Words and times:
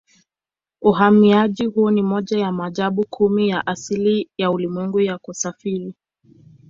Uhamiaji 0.81 1.65
huo 1.65 1.91
ni 1.91 2.01
moja 2.01 2.37
ya 2.39 2.51
maajabu 2.51 3.05
kumi 3.09 3.49
ya 3.49 3.67
asili 3.67 4.29
ya 4.37 4.51
ulimwengu 4.51 4.99
ya 4.99 5.17
kusafiri. 5.17 5.93